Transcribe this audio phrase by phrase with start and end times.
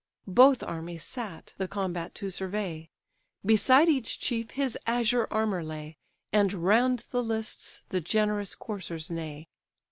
[0.25, 2.89] Both armies sat the combat to survey.
[3.45, 5.95] Beside each chief his azure armour lay,
[6.33, 9.45] And round the lists the generous coursers neigh.